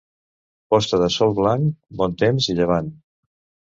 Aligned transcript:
Posta 0.75 1.01
de 1.03 1.11
sol 1.17 1.37
blanc, 1.43 1.79
bon 2.03 2.19
temps 2.25 2.53
i 2.53 2.61
llevant. 2.65 2.95